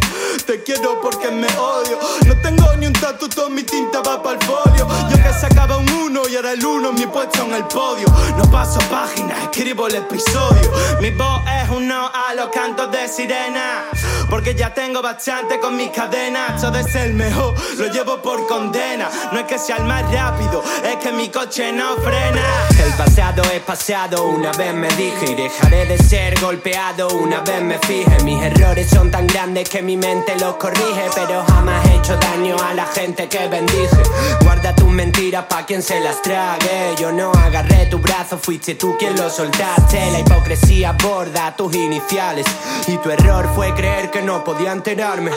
Te 0.45 0.61
quiero 0.61 0.99
porque 1.01 1.31
me 1.31 1.47
odio. 1.57 1.97
No 2.27 2.41
tengo 2.41 2.75
ni 2.75 2.87
un 2.87 2.93
tatu, 2.93 3.29
toda 3.29 3.49
mi 3.49 3.63
tinta 3.63 4.01
va 4.01 4.21
para 4.21 4.37
el 4.37 4.45
folio. 4.45 4.87
Yo 5.09 5.23
que 5.23 5.33
sacaba 5.39 5.77
un 5.77 5.89
uno 5.89 6.21
y 6.27 6.35
ahora 6.35 6.51
el 6.51 6.65
uno 6.65 6.91
mi 6.91 7.05
puesto 7.05 7.43
en 7.43 7.53
el 7.53 7.63
podio. 7.65 8.07
No 8.37 8.51
paso 8.51 8.79
páginas, 8.91 9.37
escribo 9.43 9.87
el 9.87 9.95
episodio. 9.95 10.71
Mi 10.99 11.11
voz 11.11 11.41
es 11.47 11.69
un 11.69 11.87
no 11.87 12.07
a 12.07 12.33
los 12.33 12.49
cantos 12.49 12.91
de 12.91 13.07
sirena. 13.07 13.85
Porque 14.29 14.53
ya 14.53 14.73
tengo 14.73 15.01
bastante 15.01 15.59
con 15.59 15.77
mis 15.77 15.91
cadenas. 15.91 16.61
Todo 16.61 16.77
es 16.77 16.93
el 16.95 17.13
mejor, 17.13 17.55
lo 17.77 17.87
llevo 17.87 18.21
por 18.21 18.45
condena. 18.47 19.09
No 19.31 19.39
es 19.39 19.45
que 19.45 19.57
sea 19.57 19.77
el 19.77 19.85
más 19.85 20.03
rápido, 20.11 20.61
es 20.83 20.97
que 20.97 21.13
mi 21.13 21.29
coche 21.29 21.71
no 21.71 21.95
frena. 21.97 22.72
El 22.85 22.93
pasado 22.95 23.43
es 23.53 23.61
pasado, 23.61 24.25
una 24.25 24.51
vez 24.51 24.73
me 24.73 24.89
dije. 24.89 25.31
Y 25.31 25.35
dejaré 25.35 25.85
de 25.85 25.97
ser 25.97 26.39
golpeado, 26.41 27.07
una 27.09 27.39
vez 27.39 27.61
me 27.61 27.79
fije. 27.79 28.23
Mis 28.23 28.43
errores 28.43 28.89
son 28.89 29.09
tan 29.09 29.25
grandes 29.25 29.69
que 29.69 29.81
mi 29.81 29.95
mente 29.95 30.37
los 30.37 30.55
corrige. 30.55 31.09
Pero 31.15 31.45
jamás 31.47 31.85
he 31.87 31.95
hecho 31.95 32.17
daño 32.17 32.57
a 32.61 32.73
la 32.73 32.85
gente 32.87 33.29
que 33.29 33.47
bendije. 33.47 34.03
Guarda 34.41 34.75
tus 34.75 34.89
mentiras 34.89 35.45
pa' 35.45 35.65
quien 35.65 35.81
se 35.81 35.99
las 36.01 36.21
trague. 36.21 36.95
Yo 36.99 37.11
no 37.11 37.31
agarré 37.31 37.85
tu 37.85 37.99
brazo, 37.99 38.37
fuiste 38.37 38.75
tú 38.75 38.97
quien 38.99 39.15
lo 39.15 39.29
soltaste. 39.29 40.11
La 40.11 40.19
hipocresía 40.19 40.91
borda 40.91 41.55
tus 41.55 41.73
iniciales. 41.73 42.45
Y 42.87 42.97
tu 42.97 43.09
error 43.09 43.49
fue 43.55 43.73
creer 43.73 44.11
que 44.11 44.21
no 44.21 44.43
podía 44.43 44.73
enterarme. 44.73 45.31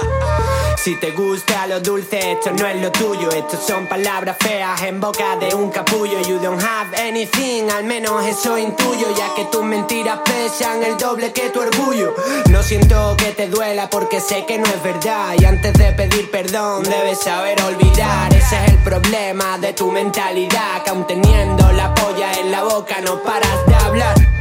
Si 0.87 0.95
te 0.95 1.11
gusta 1.11 1.67
lo 1.67 1.81
dulce, 1.81 2.31
esto 2.31 2.53
no 2.53 2.65
es 2.65 2.81
lo 2.81 2.93
tuyo. 2.93 3.29
Estos 3.33 3.59
son 3.67 3.89
palabras 3.89 4.37
feas 4.39 4.81
en 4.83 5.01
boca 5.01 5.35
de 5.35 5.53
un 5.53 5.69
capullo. 5.69 6.21
You 6.21 6.39
don't 6.39 6.63
have 6.63 6.97
anything, 6.97 7.69
al 7.69 7.83
menos 7.83 8.25
eso 8.25 8.57
intuyo. 8.57 9.09
Ya 9.17 9.35
que 9.35 9.47
tus 9.47 9.65
mentiras 9.65 10.21
pesan 10.25 10.85
el 10.85 10.97
doble 10.97 11.33
que 11.33 11.51
tu 11.51 11.59
orgullo. 11.59 12.15
No 12.51 12.63
siento 12.63 13.17
que 13.17 13.33
te 13.33 13.49
duela 13.49 13.91
porque 13.91 14.21
sé 14.21 14.47
que 14.47 14.59
no 14.59 14.67
es 14.67 14.81
verdad. 14.81 15.35
Y 15.37 15.45
antes 15.45 15.73
de 15.73 15.91
pedir 15.91 16.31
perdón, 16.31 16.85
debes 16.85 17.19
saber 17.19 17.61
olvidar. 17.63 18.33
Ese 18.33 18.57
es 18.67 18.71
el 18.71 18.79
problema 18.85 19.59
de 19.59 19.73
tu 19.73 19.91
mentalidad. 19.91 20.85
Que 20.85 20.93
teniendo 21.09 21.73
la 21.73 21.93
polla 21.97 22.33
en 22.35 22.53
la 22.53 22.63
boca, 22.63 23.01
no 23.01 23.21
paras 23.25 23.67
de 23.67 23.75
hablar. 23.75 24.36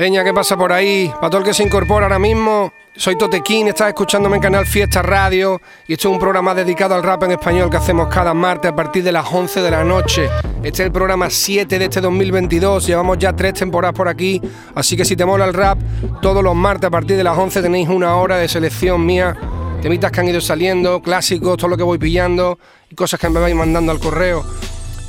Peña, 0.00 0.24
¿qué 0.24 0.32
pasa 0.32 0.56
por 0.56 0.72
ahí? 0.72 1.12
Para 1.20 1.36
el 1.36 1.44
que 1.44 1.52
se 1.52 1.62
incorpora 1.62 2.06
ahora 2.06 2.18
mismo, 2.18 2.72
soy 2.96 3.18
Totequín, 3.18 3.68
estás 3.68 3.88
escuchándome 3.88 4.36
en 4.36 4.42
Canal 4.42 4.64
Fiesta 4.64 5.02
Radio 5.02 5.60
y 5.86 5.92
esto 5.92 6.08
es 6.08 6.14
un 6.14 6.18
programa 6.18 6.54
dedicado 6.54 6.94
al 6.94 7.02
rap 7.02 7.24
en 7.24 7.32
español 7.32 7.68
que 7.68 7.76
hacemos 7.76 8.08
cada 8.08 8.32
martes 8.32 8.70
a 8.70 8.74
partir 8.74 9.04
de 9.04 9.12
las 9.12 9.30
11 9.30 9.60
de 9.60 9.70
la 9.70 9.84
noche. 9.84 10.30
Este 10.62 10.68
es 10.68 10.86
el 10.86 10.90
programa 10.90 11.28
7 11.28 11.78
de 11.78 11.84
este 11.84 12.00
2022, 12.00 12.86
llevamos 12.86 13.18
ya 13.18 13.34
tres 13.34 13.52
temporadas 13.52 13.94
por 13.94 14.08
aquí, 14.08 14.40
así 14.74 14.96
que 14.96 15.04
si 15.04 15.16
te 15.16 15.26
mola 15.26 15.44
el 15.44 15.52
rap, 15.52 15.78
todos 16.22 16.42
los 16.42 16.54
martes 16.54 16.88
a 16.88 16.90
partir 16.90 17.18
de 17.18 17.24
las 17.24 17.36
11 17.36 17.60
tenéis 17.60 17.90
una 17.90 18.16
hora 18.16 18.38
de 18.38 18.48
selección 18.48 19.04
mía, 19.04 19.36
temitas 19.82 20.10
que 20.10 20.20
han 20.20 20.28
ido 20.30 20.40
saliendo, 20.40 21.02
clásicos, 21.02 21.58
todo 21.58 21.68
lo 21.68 21.76
que 21.76 21.82
voy 21.82 21.98
pillando 21.98 22.58
y 22.88 22.94
cosas 22.94 23.20
que 23.20 23.28
me 23.28 23.38
vais 23.38 23.54
mandando 23.54 23.92
al 23.92 23.98
correo. 23.98 24.46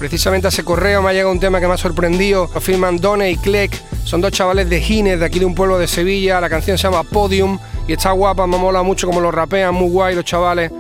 Precisamente 0.02 0.48
a 0.48 0.50
ese 0.50 0.64
correo 0.64 1.04
me 1.04 1.12
ha 1.12 1.14
llegado 1.14 1.32
un 1.32 1.40
tema 1.40 1.60
que 1.60 1.68
me 1.68 1.76
ha 1.76 1.78
sorprendido. 1.78 2.50
Lo 2.56 2.60
firman 2.60 2.98
Done 2.98 3.30
y 3.30 3.38
Cleck. 3.38 3.80
Son 4.04 4.20
dos 4.20 4.32
chavales 4.32 4.68
de 4.68 4.82
Gines, 4.82 5.20
de 5.20 5.26
aquí 5.26 5.38
de 5.38 5.46
un 5.46 5.54
pueblo 5.54 5.78
de 5.78 5.88
Sevilla. 5.88 6.42
La 6.42 6.50
canción 6.50 6.76
se 6.76 6.88
llama 6.88 7.04
Podium 7.04 7.60
y 7.88 7.94
está 7.94 8.10
guapa, 8.10 8.48
me 8.48 8.58
mola 8.58 8.82
mucho 8.82 9.06
como 9.06 9.22
lo 9.22 9.30
rapean, 9.30 9.76
muy 9.76 9.92
guay 9.92 10.16
los 10.16 10.26
chavales. 10.26 10.72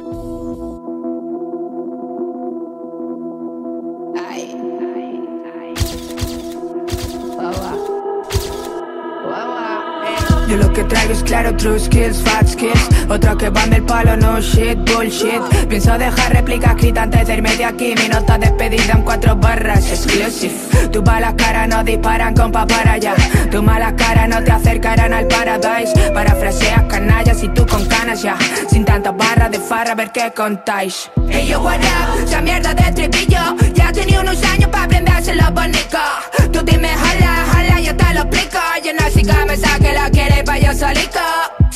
Yo 10.51 10.57
lo 10.57 10.73
que 10.73 10.83
traigo 10.83 11.13
es 11.13 11.23
claro, 11.23 11.55
true 11.55 11.79
skills, 11.79 12.21
fat 12.23 12.45
skills. 12.45 12.89
Otro 13.07 13.37
que 13.37 13.49
van 13.49 13.69
del 13.69 13.83
palo, 13.83 14.17
no 14.17 14.41
shit, 14.41 14.77
bullshit. 14.79 15.41
Pienso 15.69 15.97
dejar 15.97 16.33
réplica 16.33 16.71
escrita 16.71 17.03
antes 17.03 17.25
de 17.25 17.35
irme 17.35 17.55
de 17.55 17.63
aquí. 17.63 17.95
Mi 17.95 18.09
nota 18.09 18.37
despedida 18.37 18.91
en 18.91 19.03
cuatro 19.03 19.37
barras, 19.37 19.89
exclusive. 19.89 20.53
Tu 20.91 21.01
mala 21.03 21.33
cara 21.37 21.67
no 21.67 21.85
disparan 21.85 22.33
con 22.33 22.51
para 22.51 22.91
allá. 22.91 23.15
Tu 23.49 23.63
mala 23.63 23.95
cara 23.95 24.27
no 24.27 24.43
te 24.43 24.51
acercarán 24.51 25.13
al 25.13 25.25
paradise. 25.27 25.93
Parafraseas 26.13 26.83
canallas 26.83 27.41
y 27.43 27.47
tú 27.47 27.65
con 27.65 27.85
canas 27.85 28.21
ya. 28.21 28.37
Sin 28.69 28.83
tantas 28.83 29.15
barras 29.15 29.51
de 29.51 29.59
farra, 29.59 29.93
a 29.93 29.95
ver 29.95 30.11
qué 30.11 30.33
contáis. 30.35 31.09
Hey 31.29 31.47
yo, 31.47 31.61
what? 31.61 31.79
Esa 32.25 32.41
mierda 32.41 32.73
de 32.73 32.81
estribillo. 32.81 33.55
Ya 33.73 33.93
tenía 33.93 34.19
unos 34.19 34.43
años 34.43 34.69
para 34.69 34.83
aprendérselo 34.83 35.49
bonito. 35.53 35.97
Tú 35.97 36.10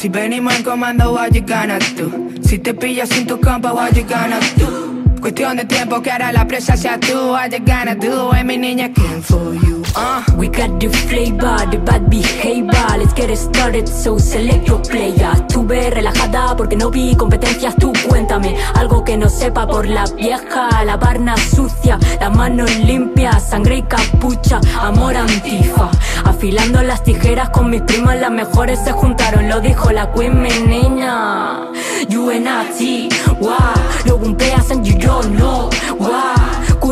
Si 0.05 0.09
venimos 0.09 0.53
en 0.53 0.61
comando, 0.61 1.13
what 1.13 1.31
you 1.31 1.41
gonna 1.41 1.79
do? 1.97 2.29
Si 2.43 2.59
te 2.59 2.75
pillas 2.75 3.09
sin 3.09 3.25
tu 3.25 3.39
compa, 3.39 3.73
what 3.73 3.91
you 3.95 4.03
gonna 4.03 4.39
do? 4.55 5.03
Cuestión 5.19 5.57
de 5.57 5.65
tiempo 5.65 5.99
que 6.03 6.11
ahora 6.11 6.31
la 6.31 6.45
presa 6.45 6.77
sea 6.77 6.99
tú. 6.99 7.31
What 7.31 7.49
you 7.49 7.65
gonna 7.65 7.95
do? 7.95 8.31
Hey, 8.31 8.43
mi 8.43 8.55
niña, 8.55 8.93
came 8.93 9.23
for 9.23 9.55
you. 9.55 9.74
Uh. 9.97 10.21
We 10.35 10.49
got 10.49 10.79
the 10.79 10.89
flavor, 10.89 11.55
the 11.71 11.77
bad 11.77 12.09
behavior. 12.09 12.97
Let's 12.97 13.13
get 13.13 13.33
started, 13.37 13.87
so 13.87 14.17
select 14.17 14.67
your 14.67 14.81
player. 14.81 15.31
Estuve 15.33 15.89
relajada 15.89 16.55
porque 16.57 16.75
no 16.75 16.89
vi 16.91 17.15
competencias. 17.15 17.75
Tú 17.77 17.93
cuéntame 18.09 18.57
algo 18.73 19.05
que 19.05 19.15
no 19.15 19.29
sepa 19.29 19.65
por 19.65 19.87
la 19.87 20.03
vieja. 20.17 20.83
La 20.83 20.97
barna 20.97 21.37
sucia, 21.37 21.97
las 22.19 22.35
manos 22.35 22.75
limpias, 22.79 23.49
sangre 23.49 23.77
y 23.77 23.83
capucha. 23.83 24.59
Amor 24.81 25.15
antifa. 25.15 25.89
Afilando 26.25 26.83
las 26.83 27.01
tijeras 27.03 27.49
con 27.51 27.69
mis 27.69 27.81
primas, 27.83 28.19
las 28.19 28.31
mejores 28.31 28.79
se 28.83 28.91
juntaron. 28.91 29.47
Lo 29.47 29.61
dijo 29.61 29.91
la 29.91 30.11
queen, 30.11 30.41
mi 30.41 30.49
niña. 30.49 31.71
You 32.09 32.31
and 32.31 32.47
I, 32.47 33.09
wow. 33.39 33.57
Lo 34.05 34.17
bumpeas 34.17 34.71
and 34.71 34.85
you 34.85 34.97
don't 34.97 35.37
know, 35.37 35.69
wow. 35.97 36.44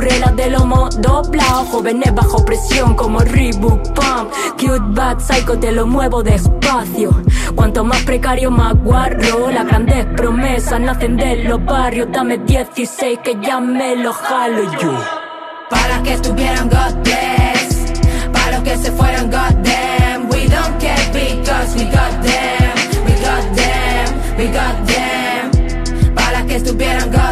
Currelas 0.03 0.35
de 0.35 0.49
lomo 0.49 0.89
doblado, 0.97 1.63
jóvenes 1.71 2.13
bajo 2.13 2.43
presión 2.43 2.93
como 2.93 3.19
Reebok 3.19 3.93
Pump. 3.93 4.33
Cute 4.59 4.83
bad 4.89 5.19
psycho, 5.19 5.57
te 5.57 5.71
lo 5.71 5.87
muevo 5.87 6.21
despacio. 6.21 7.11
Cuanto 7.55 7.85
más 7.85 8.01
precario, 8.01 8.51
más 8.51 8.73
guarro. 8.83 9.49
Las 9.49 9.65
grandes 9.65 10.05
promesas 10.17 10.81
nacen 10.81 11.15
de 11.15 11.45
los 11.45 11.63
barrios. 11.63 12.09
Dame 12.11 12.37
16 12.39 13.19
que 13.23 13.37
ya 13.41 13.61
me 13.61 13.95
lo 13.95 14.11
jalo 14.11 14.69
yo. 14.73 14.91
Para 15.69 16.03
que 16.03 16.15
estuvieran 16.15 16.67
God 16.67 17.01
bless. 17.01 17.93
Para 18.33 18.57
los 18.57 18.63
que 18.63 18.77
se 18.77 18.91
fueron 18.91 19.31
God 19.31 19.55
damn. 19.63 20.29
We 20.29 20.49
don't 20.49 20.81
care 20.81 21.13
because 21.13 21.77
we 21.77 21.85
got 21.85 22.11
them. 22.21 22.73
We 23.05 23.13
got. 23.21 23.53
We 24.37 24.47
got 24.47 24.85
them. 24.85 26.13
Para 26.13 26.45
que 26.45 26.57
estuvieron 26.57 27.09
God 27.09 27.22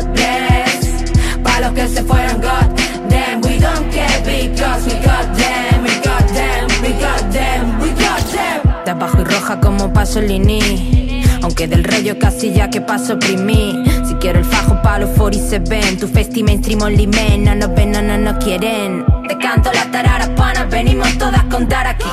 roja 9.32 9.60
como 9.60 9.92
Pasolini. 9.92 11.24
Aunque 11.42 11.68
del 11.68 11.84
rollo 11.84 12.20
casi 12.20 12.54
ya 12.54 12.70
que 12.70 12.82
paso 12.82 13.14
oprimí. 13.14 13.84
Si 14.08 14.14
quiero 14.16 14.40
el 14.40 14.46
fajo 14.46 14.82
pa' 14.82 15.00
los 15.00 15.10
47 15.12 15.98
Tu 16.00 16.08
festi 16.08 16.44
mainstream 16.44 16.82
only 16.82 17.08
men 17.08 17.44
No 17.46 17.56
nos 17.56 17.74
ven, 17.74 17.92
no, 17.92 18.02
no 18.02 18.18
nos 18.18 18.44
quieren. 18.44 19.06
Te 19.28 19.38
canto 19.38 19.72
la 19.74 19.86
tarara 19.92 20.34
pana 20.36 20.66
Venimos 20.66 21.18
todas 21.18 21.40
a 21.40 21.50
contar 21.50 21.88
aquí. 21.88 22.10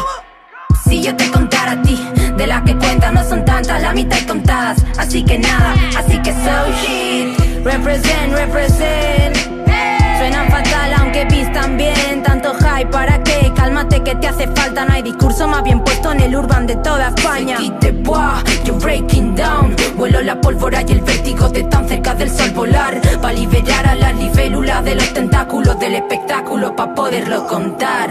Si 0.89 1.03
yo 1.03 1.15
te 1.17 1.31
contara 1.31 1.73
a 1.73 1.83
ti, 1.83 1.99
de 2.37 2.47
las 2.47 2.63
que 2.63 2.75
cuentas 2.77 3.13
no 3.13 3.23
son 3.23 3.45
tantas, 3.45 3.83
la 3.83 3.93
mitad 3.93 4.17
y 4.17 4.25
contadas, 4.25 4.79
así 4.97 5.23
que 5.23 5.39
nada, 5.39 5.75
así 5.99 6.17
que 6.23 6.33
so 6.33 6.73
shit, 6.81 7.39
represent, 7.63 8.33
represent. 8.33 9.37
Suenan 10.19 10.49
fatal 10.49 10.95
aunque 10.99 11.27
vistan 11.27 11.77
bien, 11.77 12.23
tanto 12.23 12.55
hype 12.79 12.91
para 12.91 13.23
qué, 13.23 13.53
cálmate 13.55 14.03
que 14.03 14.15
te 14.15 14.29
hace 14.29 14.47
falta, 14.49 14.85
no 14.85 14.93
hay 14.93 15.03
discurso 15.03 15.47
más 15.49 15.63
bien 15.63 15.81
puesto 15.81 16.13
en 16.13 16.21
el 16.21 16.37
urban 16.37 16.67
de 16.67 16.77
toda 16.77 17.09
España. 17.09 17.59
Y 17.61 17.71
te 17.73 17.95
yo 18.65 18.75
breaking 18.75 19.35
down, 19.35 19.75
vuelo 19.97 20.21
la 20.23 20.41
pólvora 20.41 20.83
y 20.87 20.93
el 20.93 21.01
vértigo 21.01 21.49
de 21.49 21.65
tan 21.65 21.89
cerca 21.89 22.15
del 22.15 22.31
sol 22.31 22.51
volar, 22.51 23.01
para 23.21 23.33
liberar 23.33 23.87
a 23.87 23.95
las 23.95 24.15
libélulas 24.17 24.85
de 24.85 24.95
los 24.95 25.13
tentáculos 25.13 25.79
del 25.79 25.97
espectáculo, 25.97 26.75
para 26.75 26.95
poderlo 26.95 27.47
contar. 27.47 28.11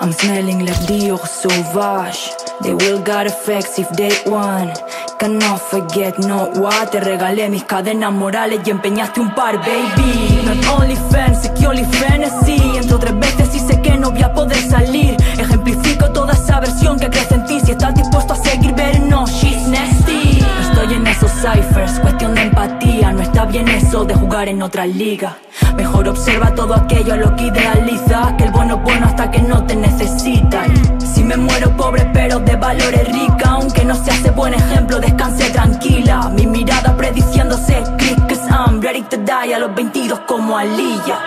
I'm 0.00 0.12
smelling 0.12 0.66
like 0.66 0.78
Dior 0.86 1.18
Sauvage. 1.26 2.30
They 2.60 2.74
will 2.74 3.02
got 3.02 3.26
effects 3.26 3.78
if 3.78 3.88
they 3.96 4.12
want. 4.26 4.78
Cannot 5.18 5.60
forget, 5.60 6.18
no 6.18 6.50
what. 6.60 6.90
Te 6.90 7.00
regalé 7.00 7.48
mis 7.48 7.64
cadenas 7.64 8.12
morales 8.12 8.60
y 8.66 8.70
empeñaste 8.70 9.20
un 9.20 9.34
par, 9.34 9.58
baby. 9.58 10.42
Not 10.44 10.80
only 10.80 10.96
fans, 11.10 11.50
only 11.66 11.84
fantasy. 11.84 12.76
Entro 12.76 12.98
tres 12.98 13.18
veces 13.18 13.45
que 13.86 13.96
no 13.96 14.10
voy 14.10 14.22
a 14.22 14.32
poder 14.32 14.58
salir. 14.58 15.16
Ejemplifico 15.38 16.10
toda 16.10 16.32
esa 16.32 16.60
versión 16.60 16.98
que 16.98 17.08
crece 17.08 17.34
en 17.34 17.46
ti. 17.46 17.60
Si 17.60 17.70
estás 17.72 17.94
dispuesto 17.94 18.32
a 18.32 18.36
seguir, 18.36 18.74
ver 18.74 19.00
no, 19.00 19.26
she's 19.26 19.68
nasty. 19.68 20.44
Estoy 20.62 20.94
en 20.94 21.06
esos 21.06 21.30
ciphers, 21.30 21.98
cuestión 22.00 22.34
de 22.34 22.42
empatía. 22.42 23.12
No 23.12 23.22
está 23.22 23.44
bien 23.44 23.68
eso 23.68 24.04
de 24.04 24.14
jugar 24.14 24.48
en 24.48 24.62
otra 24.62 24.86
liga. 24.86 25.36
Mejor 25.76 26.08
observa 26.08 26.54
todo 26.54 26.74
aquello 26.74 27.14
a 27.14 27.16
lo 27.16 27.36
que 27.36 27.44
idealiza. 27.46 28.36
Que 28.36 28.44
el 28.44 28.50
bueno 28.50 28.76
es 28.76 28.82
bueno 28.82 29.06
hasta 29.06 29.30
que 29.30 29.40
no 29.40 29.64
te 29.64 29.76
necesitan. 29.76 30.68
Si 31.00 31.22
me 31.22 31.36
muero 31.36 31.76
pobre, 31.76 32.10
pero 32.12 32.40
de 32.40 32.56
valores 32.56 33.06
rica. 33.12 33.50
Aunque 33.50 33.84
no 33.84 33.94
se 33.94 34.10
hace 34.10 34.30
buen 34.30 34.54
ejemplo, 34.54 34.98
descanse 34.98 35.50
tranquila. 35.50 36.30
Mi 36.30 36.46
mirada 36.46 36.96
prediciéndose 36.96 37.82
click, 37.98 38.18
cause 38.28 38.48
I'm 38.50 38.80
ready 38.80 39.02
to 39.02 39.16
die 39.18 39.54
a 39.54 39.58
los 39.58 39.74
22 39.74 40.20
como 40.26 40.58
Aliyah. 40.58 41.20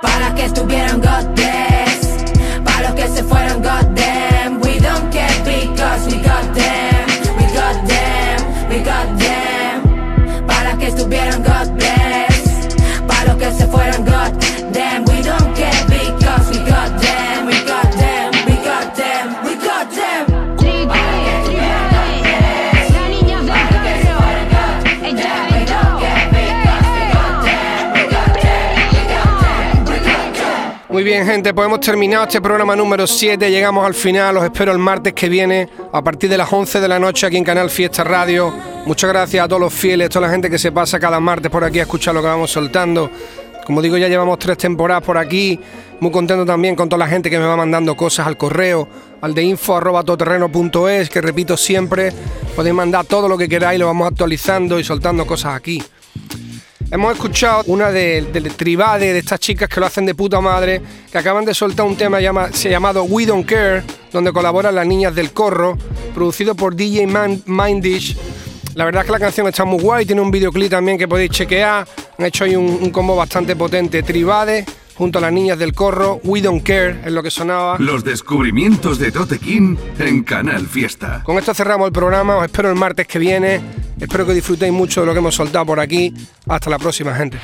Para 0.00 0.34
que 0.34 0.46
estuvieran 0.46 1.00
God 1.00 1.34
bless. 1.34 1.50
Para 1.50 1.69
los 2.90 2.94
que 2.94 3.08
se 3.08 3.22
fueron 3.24 3.62
God 3.62 3.89
Muy 31.00 31.08
bien, 31.08 31.24
gente, 31.24 31.54
pues 31.54 31.64
hemos 31.64 31.80
terminado 31.80 32.24
este 32.24 32.42
programa 32.42 32.76
número 32.76 33.06
7. 33.06 33.50
Llegamos 33.50 33.86
al 33.86 33.94
final. 33.94 34.36
Os 34.36 34.44
espero 34.44 34.70
el 34.70 34.76
martes 34.76 35.14
que 35.14 35.30
viene 35.30 35.66
a 35.90 36.04
partir 36.04 36.28
de 36.28 36.36
las 36.36 36.52
11 36.52 36.78
de 36.78 36.88
la 36.88 36.98
noche 36.98 37.26
aquí 37.26 37.38
en 37.38 37.44
Canal 37.44 37.70
Fiesta 37.70 38.04
Radio. 38.04 38.52
Muchas 38.84 39.08
gracias 39.08 39.42
a 39.42 39.48
todos 39.48 39.62
los 39.62 39.72
fieles, 39.72 40.04
a 40.04 40.08
toda 40.10 40.26
la 40.26 40.30
gente 40.30 40.50
que 40.50 40.58
se 40.58 40.72
pasa 40.72 41.00
cada 41.00 41.18
martes 41.18 41.50
por 41.50 41.64
aquí 41.64 41.78
a 41.78 41.84
escuchar 41.84 42.14
lo 42.14 42.20
que 42.20 42.26
vamos 42.26 42.50
soltando. 42.50 43.10
Como 43.64 43.80
digo, 43.80 43.96
ya 43.96 44.08
llevamos 44.08 44.38
tres 44.38 44.58
temporadas 44.58 45.02
por 45.02 45.16
aquí. 45.16 45.58
Muy 46.00 46.10
contento 46.10 46.44
también 46.44 46.76
con 46.76 46.90
toda 46.90 46.98
la 46.98 47.08
gente 47.08 47.30
que 47.30 47.38
me 47.38 47.46
va 47.46 47.56
mandando 47.56 47.96
cosas 47.96 48.26
al 48.26 48.36
correo, 48.36 48.86
al 49.22 49.32
de 49.32 49.42
info 49.42 49.80
que 49.80 51.20
repito 51.22 51.56
siempre, 51.56 52.12
podéis 52.54 52.74
mandar 52.74 53.06
todo 53.06 53.26
lo 53.26 53.38
que 53.38 53.48
queráis, 53.48 53.80
lo 53.80 53.86
vamos 53.86 54.06
actualizando 54.06 54.78
y 54.78 54.84
soltando 54.84 55.26
cosas 55.26 55.54
aquí. 55.54 55.82
Hemos 56.92 57.12
escuchado 57.14 57.62
una 57.66 57.92
de, 57.92 58.22
de, 58.32 58.40
Tribade, 58.50 59.12
de 59.12 59.18
estas 59.20 59.38
chicas 59.38 59.68
que 59.68 59.78
lo 59.78 59.86
hacen 59.86 60.04
de 60.06 60.14
puta 60.16 60.40
madre, 60.40 60.82
que 61.10 61.18
acaban 61.18 61.44
de 61.44 61.54
soltar 61.54 61.86
un 61.86 61.96
tema 61.96 62.20
llama, 62.20 62.50
se 62.52 62.68
llamado 62.68 63.04
We 63.04 63.26
Don't 63.26 63.46
Care, 63.46 63.84
donde 64.12 64.32
colaboran 64.32 64.74
las 64.74 64.84
niñas 64.84 65.14
del 65.14 65.32
corro, 65.32 65.78
producido 66.12 66.56
por 66.56 66.74
DJ 66.74 67.06
Man, 67.06 67.42
Mindish. 67.46 68.16
La 68.74 68.84
verdad 68.84 69.02
es 69.02 69.06
que 69.06 69.12
la 69.12 69.20
canción 69.20 69.46
está 69.46 69.64
muy 69.64 69.80
guay, 69.80 70.04
tiene 70.04 70.20
un 70.20 70.32
videoclip 70.32 70.70
también 70.70 70.98
que 70.98 71.06
podéis 71.06 71.30
chequear. 71.30 71.86
Han 72.18 72.26
hecho 72.26 72.42
ahí 72.42 72.56
un 72.56 72.90
combo 72.90 73.14
bastante 73.14 73.54
potente. 73.54 74.02
Tribade 74.02 74.64
junto 75.00 75.16
a 75.16 75.22
las 75.22 75.32
niñas 75.32 75.58
del 75.58 75.72
corro, 75.72 76.20
We 76.24 76.42
Don't 76.42 76.62
Care 76.62 77.00
es 77.06 77.10
lo 77.10 77.22
que 77.22 77.30
sonaba. 77.30 77.78
Los 77.78 78.04
descubrimientos 78.04 78.98
de 78.98 79.10
Tote 79.10 79.38
King 79.38 79.78
en 79.98 80.22
Canal 80.24 80.66
Fiesta. 80.66 81.22
Con 81.24 81.38
esto 81.38 81.54
cerramos 81.54 81.86
el 81.86 81.92
programa, 81.92 82.36
os 82.36 82.44
espero 82.44 82.68
el 82.68 82.74
martes 82.74 83.06
que 83.06 83.18
viene. 83.18 83.62
Espero 83.98 84.26
que 84.26 84.34
disfrutéis 84.34 84.74
mucho 84.74 85.00
de 85.00 85.06
lo 85.06 85.14
que 85.14 85.20
hemos 85.20 85.34
soltado 85.34 85.64
por 85.64 85.80
aquí. 85.80 86.12
Hasta 86.46 86.68
la 86.68 86.78
próxima, 86.78 87.14
gente. 87.14 87.38